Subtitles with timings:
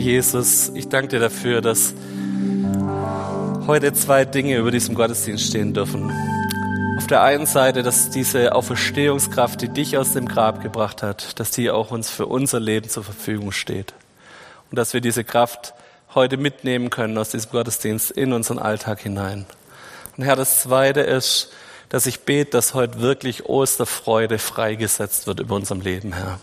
[0.00, 1.92] Herr Jesus, ich danke dir dafür, dass
[3.66, 6.10] heute zwei Dinge über diesem Gottesdienst stehen dürfen.
[6.96, 11.50] Auf der einen Seite, dass diese Auferstehungskraft, die dich aus dem Grab gebracht hat, dass
[11.50, 13.92] die auch uns für unser Leben zur Verfügung steht.
[14.70, 15.74] Und dass wir diese Kraft
[16.14, 19.44] heute mitnehmen können aus diesem Gottesdienst in unseren Alltag hinein.
[20.16, 21.52] Und Herr, das Zweite ist,
[21.90, 26.40] dass ich bete, dass heute wirklich Osterfreude freigesetzt wird über unserem Leben, Herr.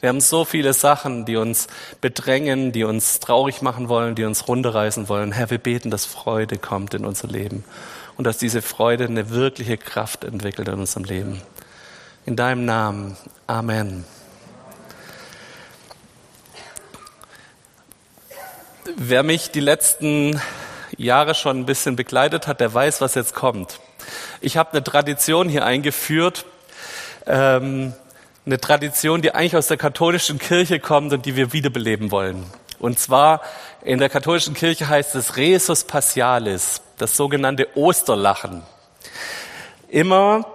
[0.00, 1.68] Wir haben so viele Sachen, die uns
[2.02, 5.32] bedrängen, die uns traurig machen wollen, die uns runterreißen wollen.
[5.32, 7.64] Herr, wir beten, dass Freude kommt in unser Leben
[8.18, 11.40] und dass diese Freude eine wirkliche Kraft entwickelt in unserem Leben.
[12.26, 13.16] In deinem Namen.
[13.46, 14.04] Amen.
[18.96, 20.40] Wer mich die letzten
[20.98, 23.80] Jahre schon ein bisschen begleitet hat, der weiß, was jetzt kommt.
[24.42, 26.44] Ich habe eine Tradition hier eingeführt.
[27.26, 27.94] Ähm,
[28.46, 32.44] eine Tradition, die eigentlich aus der katholischen Kirche kommt und die wir wiederbeleben wollen.
[32.78, 33.40] Und zwar
[33.82, 38.62] in der katholischen Kirche heißt es Resus Passialis, das sogenannte Osterlachen.
[39.88, 40.46] Immer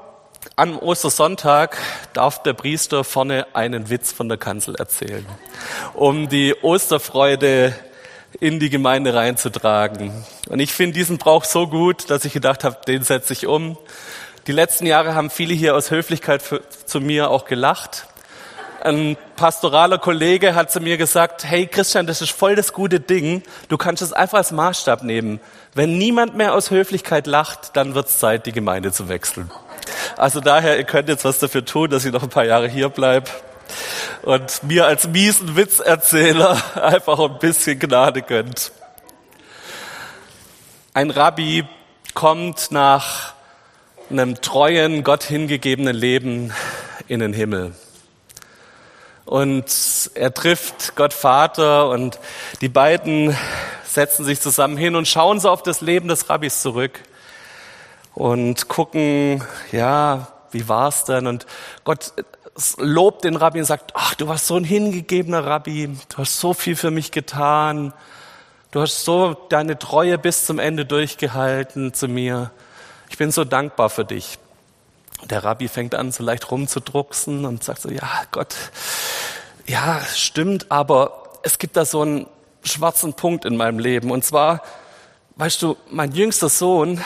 [0.56, 1.78] am Ostersonntag
[2.14, 5.26] darf der Priester vorne einen Witz von der Kanzel erzählen,
[5.94, 7.76] um die Osterfreude
[8.40, 10.26] in die Gemeinde reinzutragen.
[10.48, 13.78] Und ich finde diesen Brauch so gut, dass ich gedacht habe, den setze ich um.
[14.48, 18.08] Die letzten Jahre haben viele hier aus Höflichkeit für, zu mir auch gelacht.
[18.84, 23.44] Ein pastoraler Kollege hat zu mir gesagt, hey Christian, das ist voll das gute Ding.
[23.70, 25.40] Du kannst es einfach als Maßstab nehmen.
[25.76, 29.52] Wenn niemand mehr aus Höflichkeit lacht, dann wird es Zeit, die Gemeinde zu wechseln.
[30.18, 32.90] Also daher, ihr könnt jetzt was dafür tun, dass ich noch ein paar Jahre hier
[32.90, 33.30] bleib
[34.24, 38.72] und mir als miesen Witzerzähler einfach ein bisschen Gnade gönnt.
[40.96, 41.66] Ein Rabbi
[42.16, 43.31] kommt nach
[44.12, 46.54] einem treuen, Gott hingegebenen Leben
[47.08, 47.74] in den Himmel.
[49.26, 52.20] Und er trifft Gott Vater und
[52.62, 53.36] die beiden
[53.86, 57.00] setzen sich zusammen hin und schauen so auf das Leben des Rabbis zurück
[58.14, 61.28] und gucken, ja, wie war's denn?
[61.28, 61.46] Und
[61.84, 62.14] Gott
[62.78, 66.54] lobt den Rabbi und sagt, ach, du warst so ein hingegebener Rabbi, du hast so
[66.54, 67.94] viel für mich getan,
[68.72, 72.52] du hast so deine Treue bis zum Ende durchgehalten zu mir.
[73.12, 74.40] Ich bin so dankbar für dich.
[75.30, 78.56] Der Rabbi fängt an, so leicht rumzudrucksen und sagt so, ja, Gott,
[79.68, 82.26] ja, stimmt, aber es gibt da so einen
[82.64, 84.12] schwarzen Punkt in meinem Leben.
[84.12, 84.64] Und zwar,
[85.36, 87.04] weißt du, mein jüngster Sohn,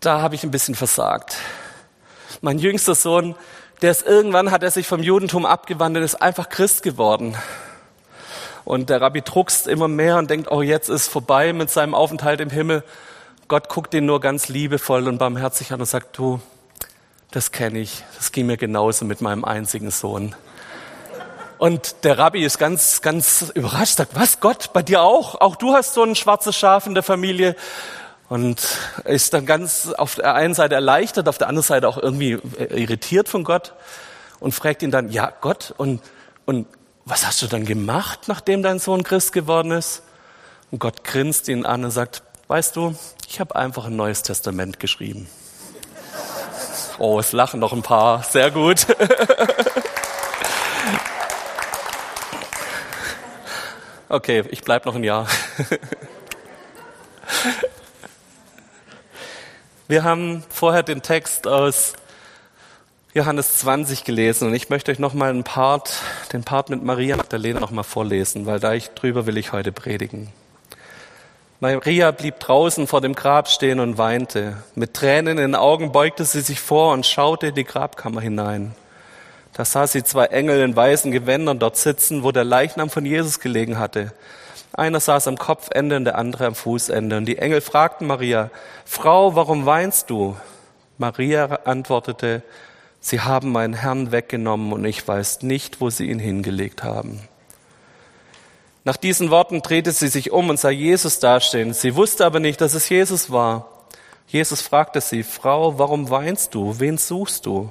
[0.00, 1.36] da habe ich ein bisschen versagt.
[2.40, 3.36] Mein jüngster Sohn,
[3.82, 7.36] der ist irgendwann, hat er sich vom Judentum abgewandelt, ist einfach Christ geworden.
[8.64, 12.40] Und der Rabbi druckst immer mehr und denkt, oh, jetzt ist vorbei mit seinem Aufenthalt
[12.40, 12.82] im Himmel.
[13.52, 16.40] Gott guckt ihn nur ganz liebevoll und barmherzig an und sagt, du,
[17.32, 20.34] das kenne ich, das ging mir genauso mit meinem einzigen Sohn.
[21.58, 25.38] Und der Rabbi ist ganz, ganz überrascht, sagt, was Gott, bei dir auch?
[25.42, 27.54] Auch du hast so ein schwarzes Schaf in der Familie.
[28.30, 32.38] Und ist dann ganz auf der einen Seite erleichtert, auf der anderen Seite auch irgendwie
[32.70, 33.74] irritiert von Gott
[34.40, 36.00] und fragt ihn dann, ja Gott, und,
[36.46, 36.66] und
[37.04, 40.04] was hast du dann gemacht, nachdem dein Sohn Christ geworden ist?
[40.70, 42.94] Und Gott grinst ihn an und sagt, weißt du,
[43.28, 45.28] ich habe einfach ein neues Testament geschrieben.
[46.98, 48.22] Oh, es lachen noch ein paar.
[48.22, 48.86] Sehr gut.
[54.12, 55.26] Okay, ich bleib noch ein Jahr.
[59.88, 61.94] Wir haben vorher den Text aus
[63.14, 65.94] Johannes 20 gelesen und ich möchte euch noch mal einen Part,
[66.34, 69.72] den Part mit Maria Magdalena noch mal vorlesen, weil da ich drüber will ich heute
[69.72, 70.30] predigen.
[71.62, 74.56] Maria blieb draußen vor dem Grab stehen und weinte.
[74.74, 78.74] Mit Tränen in den Augen beugte sie sich vor und schaute in die Grabkammer hinein.
[79.52, 83.38] Da sah sie zwei Engel in weißen Gewändern dort sitzen, wo der Leichnam von Jesus
[83.38, 84.12] gelegen hatte.
[84.72, 87.16] Einer saß am Kopfende und der andere am Fußende.
[87.16, 88.50] Und die Engel fragten Maria,
[88.84, 90.36] Frau, warum weinst du?
[90.98, 92.42] Maria antwortete,
[92.98, 97.20] Sie haben meinen Herrn weggenommen und ich weiß nicht, wo Sie ihn hingelegt haben.
[98.84, 101.72] Nach diesen Worten drehte sie sich um und sah Jesus dastehen.
[101.72, 103.68] Sie wusste aber nicht, dass es Jesus war.
[104.26, 106.80] Jesus fragte sie, Frau, warum weinst du?
[106.80, 107.70] Wen suchst du?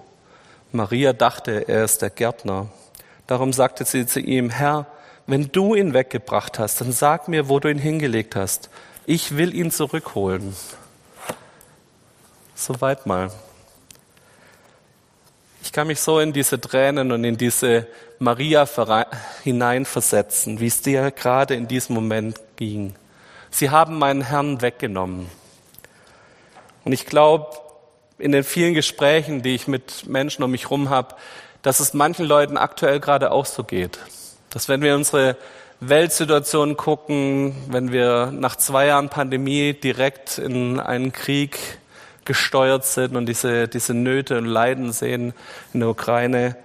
[0.72, 2.68] Maria dachte, er ist der Gärtner.
[3.28, 4.86] Darum sagte sie zu ihm, Herr,
[5.28, 8.70] wenn du ihn weggebracht hast, dann sag mir, wo du ihn hingelegt hast.
[9.06, 10.56] Ich will ihn zurückholen.
[12.56, 13.32] Soweit mal.
[15.64, 17.88] Ich kann mich so in diese Tränen und in diese
[18.20, 18.68] Maria
[19.44, 22.96] hineinversetzen, wie es dir gerade in diesem Moment ging.
[23.52, 25.30] Sie haben meinen Herrn weggenommen.
[26.84, 27.58] Und ich glaube,
[28.18, 31.16] in den vielen Gesprächen, die ich mit Menschen um mich herum habe,
[31.62, 34.00] dass es manchen Leuten aktuell gerade auch so geht.
[34.50, 35.38] Dass wenn wir unsere
[35.80, 41.58] Weltsituation gucken, wenn wir nach zwei Jahren Pandemie direkt in einen Krieg
[42.26, 45.34] gesteuert sind und diese, diese Nöte und Leiden sehen
[45.74, 46.56] in der Ukraine,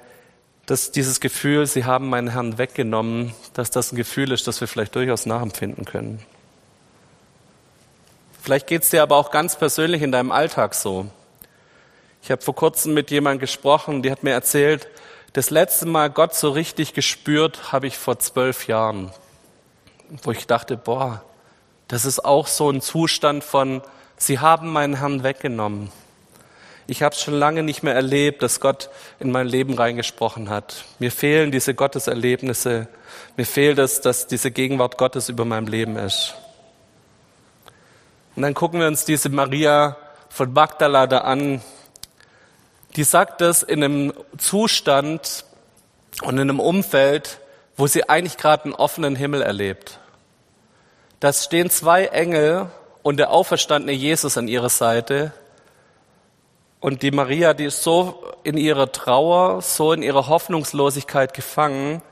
[0.67, 4.69] dass dieses Gefühl, sie haben meinen Herrn weggenommen, dass das ein Gefühl ist, das wir
[4.69, 6.21] vielleicht durchaus nachempfinden können.
[8.43, 11.07] Vielleicht geht es dir aber auch ganz persönlich in deinem Alltag so.
[12.23, 14.89] Ich habe vor kurzem mit jemandem gesprochen, die hat mir erzählt,
[15.33, 19.13] das letzte Mal Gott so richtig gespürt habe ich vor zwölf Jahren,
[20.23, 21.23] wo ich dachte, boah,
[21.89, 23.83] das ist auch so ein Zustand von,
[24.17, 25.91] sie haben meinen Herrn weggenommen.
[26.89, 30.85] Ich habe schon lange nicht mehr erlebt, dass Gott in mein Leben reingesprochen hat.
[31.01, 32.87] Mir fehlen diese Gotteserlebnisse.
[33.37, 36.35] Mir fehlt es, dass diese Gegenwart Gottes über meinem Leben ist.
[38.37, 39.97] Und dann gucken wir uns diese Maria
[40.29, 41.61] von Magdala da an.
[42.95, 45.45] Die sagt das in einem Zustand
[46.23, 47.41] und in einem Umfeld,
[47.77, 49.99] wo sie eigentlich gerade einen offenen Himmel erlebt.
[51.19, 52.71] Da stehen zwei Engel
[53.07, 55.31] und der auferstandene Jesus an ihrer Seite
[56.81, 62.03] und die Maria, die ist so in ihrer Trauer, so in ihrer Hoffnungslosigkeit gefangen,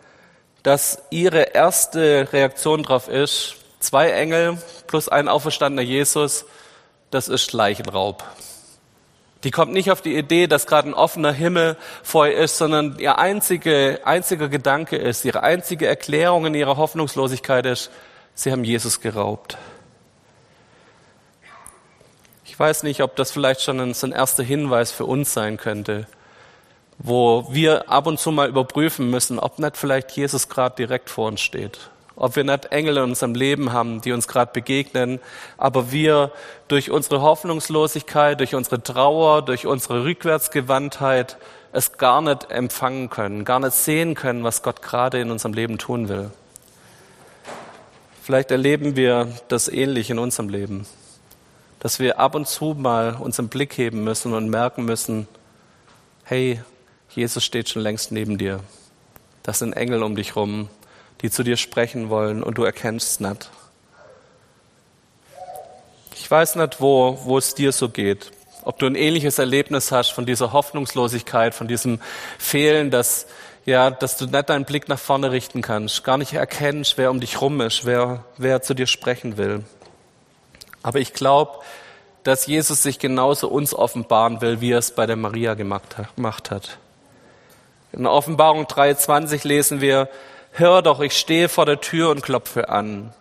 [0.63, 4.57] dass ihre erste Reaktion darauf ist, zwei Engel
[4.87, 6.45] plus ein auferstandener Jesus,
[7.11, 8.23] das ist Leichenraub.
[9.43, 13.01] Die kommt nicht auf die Idee, dass gerade ein offener Himmel vor ihr ist, sondern
[13.01, 17.91] ihr einzige, einziger Gedanke ist, ihre einzige Erklärung in ihrer Hoffnungslosigkeit ist,
[18.37, 19.59] sie haben Jesus geraubt.
[22.47, 25.57] Ich weiß nicht, ob das vielleicht schon ein, so ein erster Hinweis für uns sein
[25.57, 26.07] könnte,
[26.99, 31.29] wo wir ab und zu mal überprüfen müssen, ob nicht vielleicht Jesus gerade direkt vor
[31.29, 31.91] uns steht.
[32.17, 35.21] Ob wir nicht Engel in unserem Leben haben, die uns gerade begegnen,
[35.57, 36.33] aber wir
[36.69, 41.39] durch unsere Hoffnungslosigkeit, durch unsere Trauer, durch unsere Rückwärtsgewandtheit
[41.73, 45.79] es gar nicht empfangen können, gar nicht sehen können, was Gott gerade in unserem Leben
[45.79, 46.31] tun will.
[48.23, 50.87] Vielleicht erleben wir das ähnlich in unserem Leben
[51.85, 55.29] dass wir ab und zu mal unseren Blick heben müssen und merken müssen,
[56.23, 56.63] hey,
[57.11, 58.61] Jesus steht schon längst neben dir.
[59.43, 60.71] Das sind Engel um dich rum,
[61.21, 63.51] die zu dir sprechen wollen und du erkennst es nicht.
[66.17, 68.33] Ich weiß nicht, wo, wo es dir so geht.
[68.63, 72.01] Ob du ein ähnliches Erlebnis hast von dieser Hoffnungslosigkeit, von diesem
[72.39, 73.27] Fehlen, dass,
[73.67, 77.21] ja, dass du nicht deinen Blick nach vorne richten kannst, gar nicht erkennst, wer um
[77.21, 79.65] dich rum ist, wer, wer zu dir sprechen will.
[80.85, 81.61] Aber ich glaube,
[82.25, 86.79] dass Jesus sich genauso uns offenbaren will, wie er es bei der Maria gemacht hat.
[87.93, 90.09] In Offenbarung 3.20 lesen wir,
[90.53, 93.13] Hör doch, ich stehe vor der Tür und klopfe an.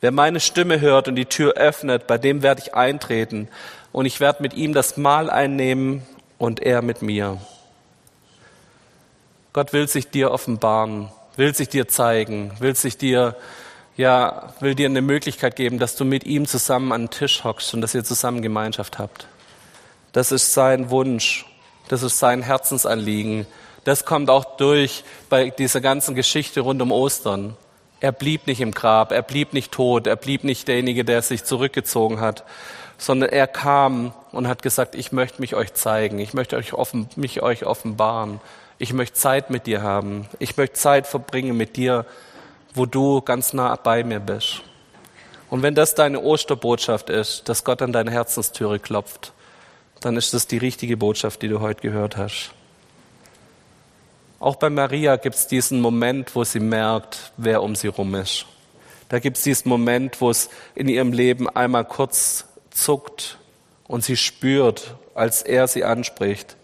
[0.00, 3.48] Wer meine Stimme hört und die Tür öffnet, bei dem werde ich eintreten
[3.92, 6.02] und ich werde mit ihm das Mahl einnehmen
[6.38, 7.38] und er mit mir.
[9.52, 13.36] Gott will sich dir offenbaren, will sich dir zeigen, will sich dir
[13.96, 17.74] ja, will dir eine Möglichkeit geben, dass du mit ihm zusammen an den Tisch hockst
[17.74, 19.26] und dass ihr zusammen Gemeinschaft habt.
[20.12, 21.46] Das ist sein Wunsch,
[21.88, 23.46] das ist sein Herzensanliegen.
[23.84, 27.56] Das kommt auch durch bei dieser ganzen Geschichte rund um Ostern.
[28.00, 31.44] Er blieb nicht im Grab, er blieb nicht tot, er blieb nicht derjenige, der sich
[31.44, 32.44] zurückgezogen hat,
[32.98, 37.08] sondern er kam und hat gesagt, ich möchte mich euch zeigen, ich möchte euch offen,
[37.16, 38.40] mich euch offenbaren,
[38.78, 42.06] ich möchte Zeit mit dir haben, ich möchte Zeit verbringen mit dir,
[42.74, 44.62] wo du ganz nah bei mir bist.
[45.50, 49.32] Und wenn das deine Osterbotschaft ist, dass Gott an deine Herzenstüre klopft,
[50.00, 52.52] dann ist das die richtige Botschaft, die du heute gehört hast.
[54.40, 58.46] Auch bei Maria gibt es diesen Moment, wo sie merkt, wer um sie rum ist.
[59.08, 63.38] Da gibt es diesen Moment, wo es in ihrem Leben einmal kurz zuckt
[63.86, 66.56] und sie spürt, als er sie anspricht.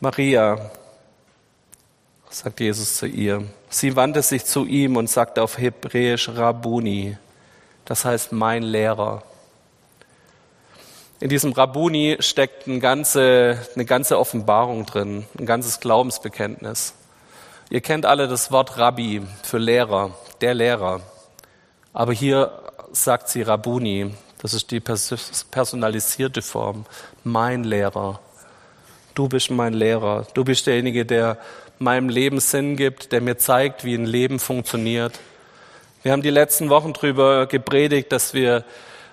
[0.00, 0.72] Maria,
[2.32, 3.44] sagt Jesus zu ihr.
[3.68, 7.16] Sie wandte sich zu ihm und sagte auf Hebräisch Rabuni,
[7.84, 9.22] das heißt mein Lehrer.
[11.20, 16.94] In diesem Rabuni steckt eine ganze, eine ganze Offenbarung drin, ein ganzes Glaubensbekenntnis.
[17.70, 21.00] Ihr kennt alle das Wort Rabbi für Lehrer, der Lehrer.
[21.92, 22.50] Aber hier
[22.92, 26.86] sagt sie Rabuni, das ist die personalisierte Form,
[27.22, 28.20] mein Lehrer.
[29.14, 30.26] Du bist mein Lehrer.
[30.34, 31.38] Du bist derjenige, der
[31.82, 35.18] meinem Leben Sinn gibt, der mir zeigt, wie ein Leben funktioniert.
[36.02, 38.64] Wir haben die letzten Wochen darüber gepredigt, dass wir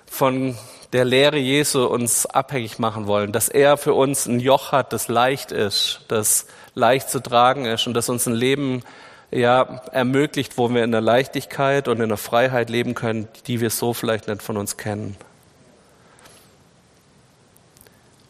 [0.06, 0.58] von
[0.92, 5.08] der Lehre Jesu uns abhängig machen wollen, dass er für uns ein Joch hat, das
[5.08, 8.84] leicht ist, das leicht zu tragen ist und das uns ein Leben
[9.32, 13.70] ja, ermöglicht, wo wir in der Leichtigkeit und in der Freiheit leben können, die wir
[13.70, 15.16] so vielleicht nicht von uns kennen.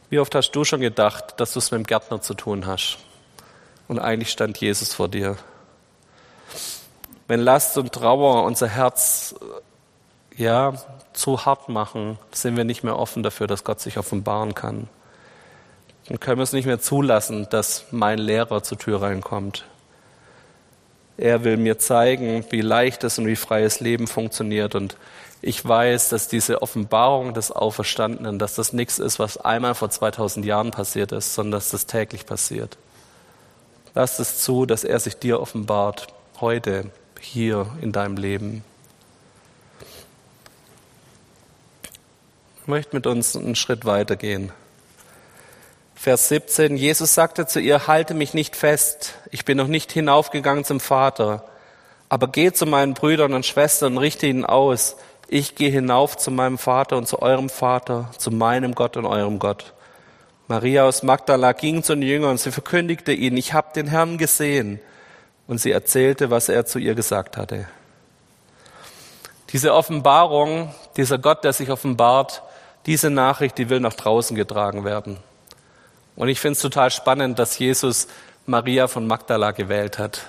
[0.10, 2.98] Wie oft hast du schon gedacht, dass du es mit dem Gärtner zu tun hast?
[3.89, 5.36] Und eigentlich stand Jesus vor dir.
[7.27, 9.36] wenn Last und Trauer unser Herz
[10.38, 10.75] ja
[11.13, 14.88] zu hart machen, sind wir nicht mehr offen dafür, dass Gott sich offenbaren kann.
[16.08, 19.65] Dann können wir es nicht mehr zulassen, dass mein Lehrer zur Tür reinkommt.
[21.17, 24.75] Er will mir zeigen, wie leichtes und wie freies Leben funktioniert.
[24.75, 24.98] Und
[25.41, 30.46] ich weiß, dass diese Offenbarung des Auferstandenen, dass das nichts ist, was einmal vor 2000
[30.46, 32.77] Jahren passiert ist, sondern dass das täglich passiert.
[33.96, 36.08] Lass es zu, dass er sich dir offenbart,
[36.39, 38.63] heute, hier in deinem Leben.
[42.62, 44.51] Ich möchte mit uns einen Schritt weitergehen.
[45.96, 50.63] Vers 17, Jesus sagte zu ihr, halte mich nicht fest, ich bin noch nicht hinaufgegangen
[50.63, 51.43] zum Vater,
[52.08, 54.96] aber geh zu meinen Brüdern und Schwestern und richte ihnen aus,
[55.27, 59.39] ich gehe hinauf zu meinem Vater und zu eurem Vater, zu meinem Gott und eurem
[59.39, 59.74] Gott.
[60.50, 64.79] Maria aus Magdala ging zu den Jüngern, sie verkündigte ihnen, ich habe den Herrn gesehen,
[65.46, 67.68] und sie erzählte, was er zu ihr gesagt hatte.
[69.51, 72.41] Diese Offenbarung, dieser Gott, der sich offenbart,
[72.88, 75.18] diese Nachricht, die will nach draußen getragen werden.
[76.15, 78.08] Und ich finde es total spannend, dass Jesus
[78.48, 80.22] Maria von Magdala gewählt hat.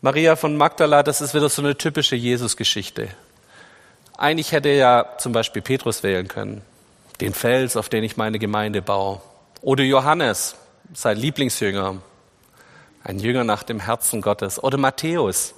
[0.00, 3.08] Maria von Magdala, das ist wieder so eine typische Jesus-Geschichte.
[4.16, 6.62] Eigentlich hätte er ja zum Beispiel Petrus wählen können,
[7.20, 9.20] den Fels, auf den ich meine Gemeinde baue.
[9.60, 10.56] Oder Johannes,
[10.92, 11.96] sein Lieblingsjünger,
[13.02, 14.62] ein Jünger nach dem Herzen Gottes.
[14.62, 15.54] Oder Matthäus,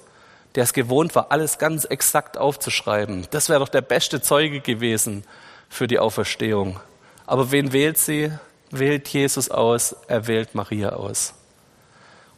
[0.55, 3.27] der es gewohnt war, alles ganz exakt aufzuschreiben.
[3.31, 5.23] Das wäre doch der beste Zeuge gewesen
[5.69, 6.79] für die Auferstehung.
[7.25, 8.31] Aber wen wählt sie?
[8.71, 11.33] wählt Jesus aus, er wählt Maria aus.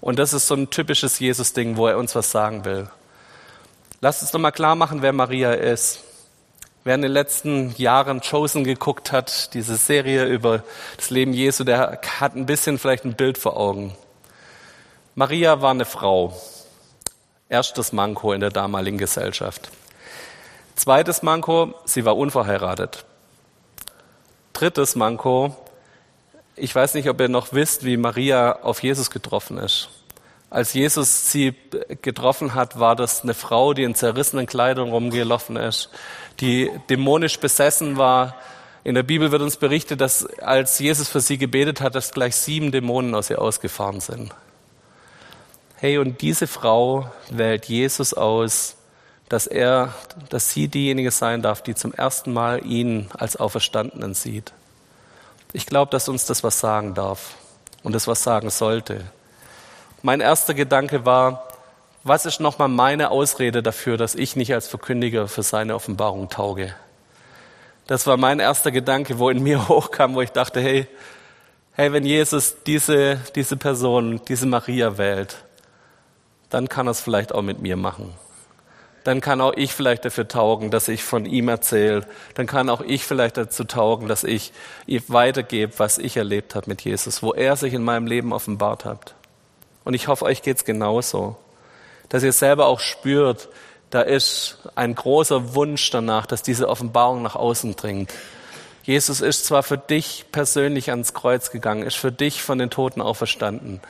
[0.02, 2.88] Und das ist so ein typisches Jesus-Ding, wo er uns was sagen will.
[4.02, 6.04] Lasst uns nochmal klar machen, wer Maria ist.
[6.86, 10.64] Wer in den letzten Jahren Chosen geguckt hat, diese Serie über
[10.96, 13.94] das Leben Jesu, der hat ein bisschen vielleicht ein Bild vor Augen.
[15.14, 16.40] Maria war eine Frau.
[17.50, 19.70] Erstes Manko in der damaligen Gesellschaft.
[20.76, 23.04] Zweites Manko, sie war unverheiratet.
[24.54, 25.56] Drittes Manko,
[26.56, 29.90] ich weiß nicht, ob ihr noch wisst, wie Maria auf Jesus getroffen ist.
[30.50, 31.54] Als Jesus sie
[32.02, 35.90] getroffen hat, war das eine Frau, die in zerrissenen Kleidern rumgelaufen ist,
[36.40, 38.36] die dämonisch besessen war.
[38.84, 42.36] In der Bibel wird uns berichtet, dass als Jesus für sie gebetet hat, dass gleich
[42.36, 44.34] sieben Dämonen aus ihr ausgefahren sind.
[45.76, 48.76] Hey, und diese Frau wählt Jesus aus,
[49.30, 49.94] dass er,
[50.30, 54.52] dass sie diejenige sein darf, die zum ersten Mal ihn als Auferstandenen sieht.
[55.54, 57.36] Ich glaube, dass uns das was sagen darf
[57.84, 59.06] und das was sagen sollte.
[60.02, 61.48] Mein erster Gedanke war,
[62.04, 66.74] was ist nochmal meine Ausrede dafür, dass ich nicht als Verkündiger für seine Offenbarung tauge?
[67.88, 70.88] Das war mein erster Gedanke, wo in mir hochkam, wo ich dachte, hey,
[71.74, 75.44] hey, wenn Jesus diese, diese Person, diese Maria wählt,
[76.50, 78.14] dann kann er es vielleicht auch mit mir machen
[79.04, 82.06] dann kann auch ich vielleicht dafür taugen, dass ich von ihm erzähle.
[82.36, 84.54] Dann kann auch ich vielleicht dazu taugen, dass ich
[85.08, 89.16] weitergebe, was ich erlebt habe mit Jesus, wo er sich in meinem Leben offenbart hat.
[89.90, 91.36] Und ich hoffe, euch geht's genauso,
[92.10, 93.50] dass ihr selber auch spürt,
[93.90, 98.14] da ist ein großer Wunsch danach, dass diese Offenbarung nach außen dringt.
[98.84, 103.02] Jesus ist zwar für dich persönlich ans Kreuz gegangen, ist für dich von den Toten
[103.02, 103.82] auferstanden,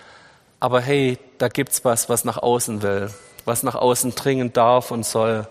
[0.62, 3.10] aber hey, da gibt's was, was nach außen will
[3.50, 5.48] was nach außen dringen darf und soll.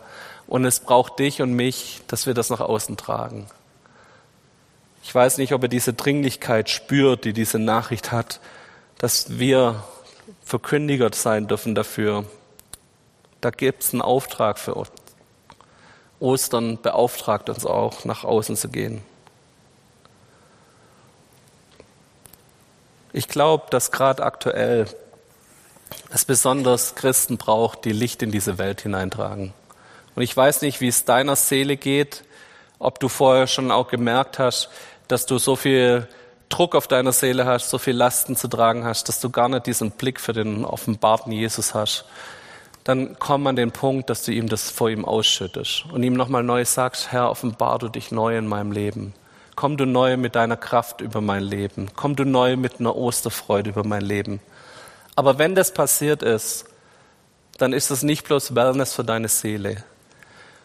[0.47, 3.47] Und es braucht dich und mich, dass wir das nach außen tragen.
[5.03, 8.41] Ich weiß nicht, ob er diese Dringlichkeit spürt, die diese Nachricht hat,
[8.99, 9.83] dass wir
[10.45, 12.25] verkündigert sein dürfen dafür.
[13.41, 14.91] Da gibt es einen Auftrag für uns.
[16.21, 19.03] Ostern beauftragt uns auch, nach außen zu gehen.
[23.13, 24.87] Ich glaube, dass gerade aktuell
[26.11, 29.55] es besonders Christen braucht, die Licht in diese Welt hineintragen.
[30.15, 32.25] Und ich weiß nicht, wie es deiner Seele geht,
[32.79, 34.69] ob du vorher schon auch gemerkt hast,
[35.07, 36.09] dass du so viel
[36.49, 39.67] Druck auf deiner Seele hast, so viel Lasten zu tragen hast, dass du gar nicht
[39.67, 42.05] diesen Blick für den offenbarten Jesus hast.
[42.85, 46.43] Dann komm an den Punkt, dass du ihm das vor ihm ausschüttest und ihm nochmal
[46.43, 49.13] neu sagst, Herr, offenbar du dich neu in meinem Leben.
[49.57, 51.91] Komm du neu mit deiner Kraft über mein Leben.
[51.97, 54.41] Komm du neu mit einer Osterfreude über mein Leben.
[55.17, 56.65] Aber wenn das passiert ist,
[57.59, 59.83] dann ist es nicht bloß Wellness für deine Seele.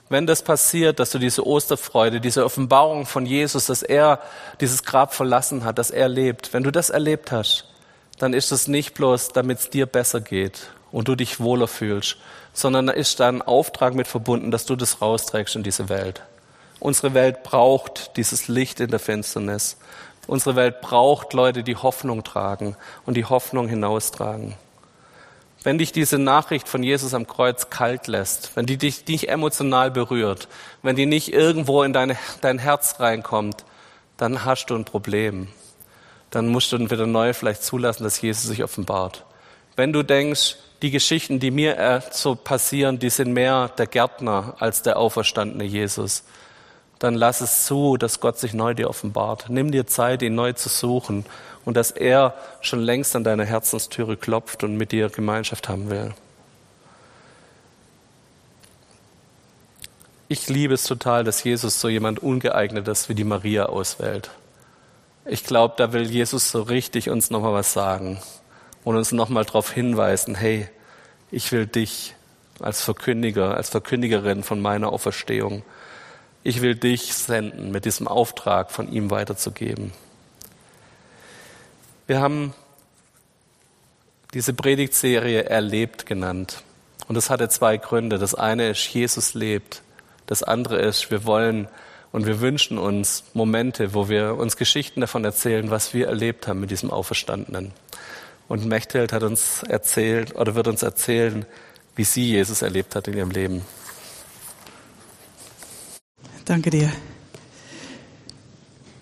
[0.10, 4.20] Wenn das passiert, dass du diese Osterfreude, diese Offenbarung von Jesus, dass er
[4.60, 7.66] dieses Grab verlassen hat, dass er lebt, wenn du das erlebt hast,
[8.20, 12.18] dann ist es nicht bloß, damit es dir besser geht und du dich wohler fühlst,
[12.54, 16.22] sondern da ist da ein Auftrag mit verbunden, dass du das rausträgst in diese Welt.
[16.80, 19.78] Unsere Welt braucht dieses Licht in der Finsternis.
[20.28, 24.56] Unsere Welt braucht Leute, die Hoffnung tragen und die Hoffnung hinaustragen.
[25.64, 29.92] Wenn dich diese Nachricht von Jesus am Kreuz kalt lässt, wenn die dich nicht emotional
[29.92, 30.50] berührt,
[30.82, 33.64] wenn die nicht irgendwo in deine, dein Herz reinkommt,
[34.18, 35.48] dann hast du ein Problem.
[36.32, 39.26] Dann musst du wieder neu vielleicht zulassen, dass Jesus sich offenbart.
[39.76, 44.56] Wenn du denkst, die Geschichten, die mir äh, so passieren, die sind mehr der Gärtner
[44.60, 46.24] als der auferstandene Jesus,
[47.04, 49.50] dann lass es zu, dass Gott sich neu dir offenbart.
[49.50, 51.26] Nimm dir Zeit, ihn neu zu suchen
[51.66, 56.14] und dass er schon längst an deiner Herzenstüre klopft und mit dir Gemeinschaft haben will.
[60.30, 64.30] Ich liebe es total, dass Jesus so jemand Ungeeignetes wie die Maria auswählt.
[65.26, 68.18] Ich glaube, da will Jesus so richtig uns nochmal was sagen
[68.86, 70.70] und uns nochmal darauf hinweisen, hey,
[71.32, 72.16] ich will dich
[72.62, 75.64] als Verkündiger, als Verkündigerin von meiner Auferstehung.
[76.44, 79.94] Ich will dich senden, mit diesem Auftrag von ihm weiterzugeben.
[82.06, 82.54] Wir haben
[84.34, 86.64] diese Predigtserie Erlebt genannt.
[87.08, 88.18] Und das hatte zwei Gründe.
[88.18, 89.84] Das eine ist, Jesus lebt.
[90.26, 91.68] Das andere ist, wir wollen
[92.12, 96.60] und wir wünschen uns Momente, wo wir uns Geschichten davon erzählen, was wir erlebt haben
[96.60, 97.72] mit diesem Auferstandenen.
[98.48, 101.46] Und Mechthild hat uns erzählt oder wird uns erzählen,
[101.96, 103.62] wie sie Jesus erlebt hat in ihrem Leben.
[106.46, 106.92] Danke dir.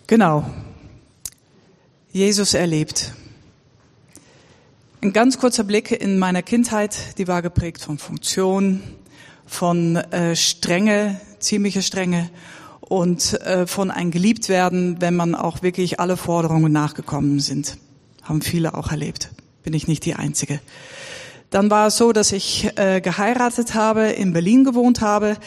[0.05, 0.45] Genau.
[2.11, 3.13] Jesus erlebt.
[5.01, 8.83] Ein ganz kurzer Blick in meiner Kindheit, die war geprägt von Funktion,
[9.47, 12.29] von äh, Strenge, ziemliche Strenge
[12.79, 17.77] und äh, von ein geliebt werden, wenn man auch wirklich alle Forderungen nachgekommen sind.
[18.21, 19.31] Haben viele auch erlebt.
[19.63, 20.59] Bin ich nicht die Einzige.
[21.49, 25.37] Dann war es so, dass ich äh, geheiratet habe, in Berlin gewohnt habe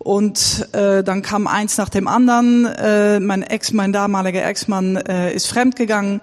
[0.00, 2.64] und äh, dann kam eins nach dem anderen.
[2.64, 6.22] Äh, mein Ex, mein damaliger Ex-Mann äh, ist fremdgegangen.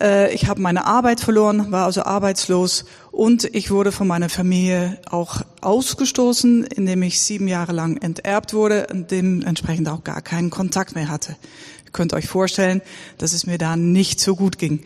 [0.00, 4.98] Äh, ich habe meine Arbeit verloren, war also arbeitslos und ich wurde von meiner Familie
[5.10, 10.94] auch ausgestoßen, indem ich sieben Jahre lang enterbt wurde und dementsprechend auch gar keinen Kontakt
[10.94, 11.36] mehr hatte.
[11.84, 12.80] Ihr könnt euch vorstellen,
[13.18, 14.84] dass es mir da nicht so gut ging.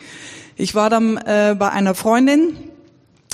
[0.55, 2.57] Ich war dann äh, bei einer Freundin,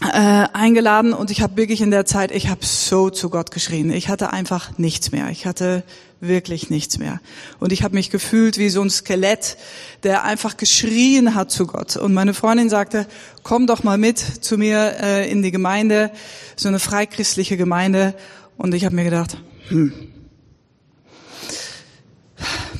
[0.01, 3.91] äh, eingeladen und ich habe wirklich in der Zeit, ich habe so zu Gott geschrien.
[3.91, 5.29] Ich hatte einfach nichts mehr.
[5.29, 5.83] Ich hatte
[6.19, 7.19] wirklich nichts mehr.
[7.59, 9.57] Und ich habe mich gefühlt wie so ein Skelett,
[10.03, 11.97] der einfach geschrien hat zu Gott.
[11.97, 13.07] Und meine Freundin sagte,
[13.43, 16.11] komm doch mal mit zu mir äh, in die Gemeinde,
[16.55, 18.13] so eine freikristliche Gemeinde.
[18.57, 19.37] Und ich habe mir gedacht,
[19.69, 19.93] hm,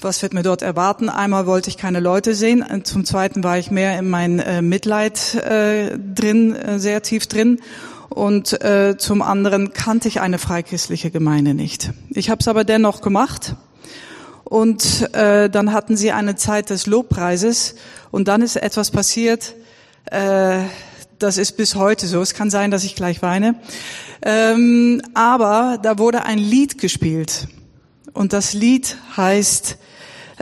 [0.04, 1.10] was wird mir dort erwarten?
[1.10, 5.36] Einmal wollte ich keine Leute sehen, zum Zweiten war ich mehr in mein äh, Mitleid
[5.36, 7.60] äh, drin, äh, sehr tief drin.
[8.10, 11.92] Und äh, zum anderen kannte ich eine freichristliche Gemeinde nicht.
[12.10, 13.56] Ich habe es aber dennoch gemacht.
[14.44, 17.76] Und äh, dann hatten sie eine Zeit des Lobpreises
[18.12, 19.56] und dann ist etwas passiert.
[20.06, 20.64] Äh,
[21.20, 22.22] das ist bis heute so.
[22.22, 23.56] Es kann sein, dass ich gleich weine.
[24.24, 27.48] Ähm, aber da wurde ein Lied gespielt.
[28.14, 29.78] Und das Lied heißt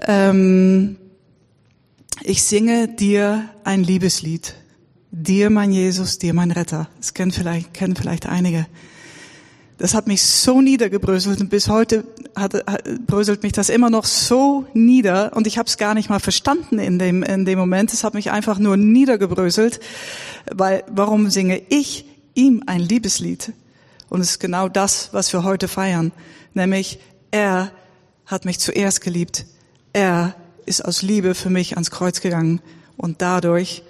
[0.07, 0.97] ähm,
[2.23, 4.55] ich singe dir ein Liebeslied.
[5.11, 6.87] Dir, mein Jesus, dir, mein Retter.
[6.97, 8.67] Das kennen vielleicht, kennen vielleicht einige.
[9.79, 12.03] Das hat mich so niedergebröselt und bis heute
[12.35, 12.53] hat,
[13.07, 16.79] bröselt mich das immer noch so nieder und ich habe es gar nicht mal verstanden
[16.79, 17.93] in dem, in dem Moment.
[17.93, 19.79] Es hat mich einfach nur niedergebröselt,
[20.53, 23.53] weil warum singe ich ihm ein Liebeslied?
[24.09, 26.11] Und es ist genau das, was wir heute feiern,
[26.53, 26.99] nämlich
[27.31, 27.71] er
[28.25, 29.45] hat mich zuerst geliebt.
[29.99, 30.33] Er
[30.65, 32.61] ist aus Liebe für mich ans Kreuz gegangen
[32.95, 33.83] und dadurch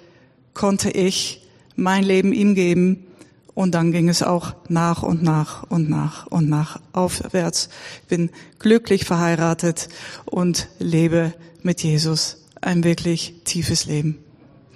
[0.54, 1.46] konnte ich
[1.76, 3.06] mein Leben ihm geben
[3.54, 7.68] und dann ging es auch nach und nach und nach und nach aufwärts.
[8.08, 9.88] Bin glücklich verheiratet
[10.24, 14.18] und lebe mit Jesus ein wirklich tiefes Leben.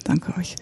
[0.04, 0.54] Danke euch.